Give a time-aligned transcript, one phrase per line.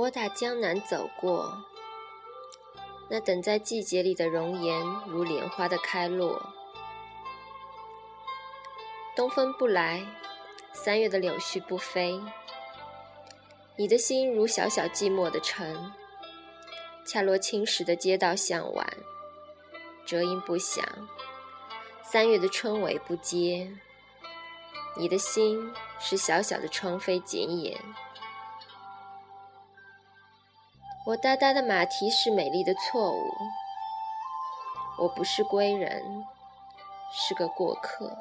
[0.00, 1.62] 我打江南走过，
[3.10, 6.40] 那等在季节里的容颜如莲花的开落。
[9.14, 10.06] 东风不来，
[10.72, 12.18] 三月的柳絮不飞。
[13.76, 15.92] 你的心如小小寂寞的城，
[17.04, 18.86] 恰落青石的街道向晚，
[20.06, 20.82] 折音不响。
[22.02, 23.70] 三月的春雷不接。
[24.96, 27.78] 你的心是小小的窗扉紧掩，
[31.06, 33.32] 我哒哒的马蹄是美丽的错误，
[34.98, 36.26] 我不是归人，
[37.10, 38.18] 是个过客。